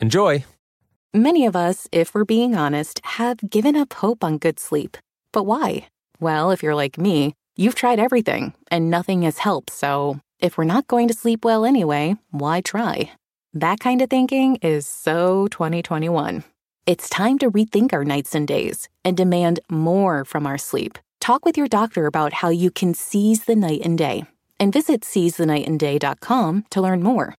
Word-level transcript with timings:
Enjoy! 0.00 0.44
Many 1.12 1.44
of 1.44 1.54
us, 1.54 1.88
if 1.92 2.14
we're 2.14 2.24
being 2.24 2.54
honest, 2.54 3.00
have 3.04 3.50
given 3.50 3.76
up 3.76 3.92
hope 3.92 4.24
on 4.24 4.38
good 4.38 4.58
sleep. 4.58 4.96
But 5.32 5.42
why? 5.42 5.88
Well, 6.20 6.50
if 6.50 6.62
you're 6.62 6.74
like 6.74 6.96
me, 6.96 7.34
you've 7.56 7.74
tried 7.74 7.98
everything 7.98 8.54
and 8.70 8.90
nothing 8.90 9.22
has 9.22 9.38
helped, 9.38 9.70
so 9.70 10.20
if 10.38 10.56
we're 10.56 10.64
not 10.64 10.86
going 10.86 11.08
to 11.08 11.14
sleep 11.14 11.44
well 11.44 11.66
anyway, 11.66 12.16
why 12.30 12.62
try? 12.62 13.12
That 13.52 13.80
kind 13.80 14.00
of 14.00 14.08
thinking 14.08 14.56
is 14.62 14.86
so 14.86 15.48
2021. 15.48 16.44
It's 16.86 17.10
time 17.10 17.38
to 17.40 17.50
rethink 17.50 17.92
our 17.92 18.04
nights 18.04 18.34
and 18.34 18.48
days 18.48 18.88
and 19.04 19.16
demand 19.16 19.60
more 19.70 20.24
from 20.24 20.46
our 20.46 20.56
sleep. 20.56 20.98
Talk 21.20 21.44
with 21.44 21.58
your 21.58 21.68
doctor 21.68 22.06
about 22.06 22.32
how 22.32 22.48
you 22.48 22.70
can 22.70 22.94
seize 22.94 23.44
the 23.44 23.56
night 23.56 23.82
and 23.84 23.98
day 23.98 24.24
and 24.58 24.72
visit 24.72 25.02
seizethenightandday.com 25.02 26.64
to 26.70 26.80
learn 26.80 27.02
more. 27.02 27.34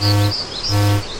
Música 0.00 1.19